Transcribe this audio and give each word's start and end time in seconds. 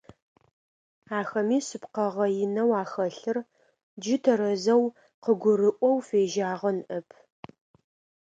Ахэми 1.19 1.57
шъыпкъэгъэ 1.65 2.25
инэу 2.43 2.71
ахэлъыр 2.81 3.37
джы 4.01 4.15
тэрэзэу 4.23 4.83
къыгурыӀоу 5.23 5.97
фежьагъэ 6.07 6.71
ныӀэп. 6.77 7.09